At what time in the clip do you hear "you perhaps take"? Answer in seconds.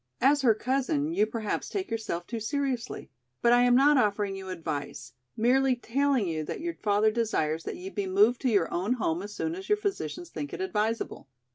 1.13-1.91